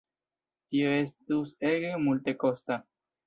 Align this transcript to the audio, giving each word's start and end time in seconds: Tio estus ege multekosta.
Tio 0.75 0.93
estus 1.01 1.53
ege 1.73 1.93
multekosta. 2.07 2.79